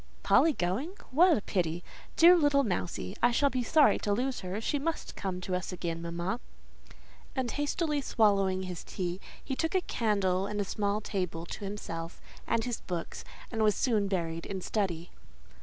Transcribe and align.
"Polly 0.23 0.53
going? 0.53 0.95
What 1.11 1.37
a 1.37 1.41
pity! 1.41 1.83
Dear 2.15 2.35
little 2.35 2.63
Mousie, 2.63 3.15
I 3.21 3.29
shall 3.29 3.51
be 3.51 3.61
sorry 3.61 3.99
to 3.99 4.11
lose 4.11 4.39
her: 4.39 4.59
she 4.59 4.79
must 4.79 5.15
come 5.15 5.39
to 5.41 5.53
us 5.53 5.71
again, 5.71 6.01
mamma." 6.01 6.39
And 7.35 7.51
hastily 7.51 8.01
swallowing 8.01 8.63
his 8.63 8.83
tea, 8.83 9.21
he 9.43 9.55
took 9.55 9.75
a 9.75 9.81
candle 9.81 10.47
and 10.47 10.59
a 10.59 10.63
small 10.65 11.01
table 11.01 11.45
to 11.45 11.65
himself 11.65 12.19
and 12.47 12.63
his 12.65 12.81
books, 12.81 13.23
and 13.51 13.61
was 13.61 13.75
soon 13.75 14.07
buried 14.07 14.47
in 14.47 14.61
study. 14.61 15.11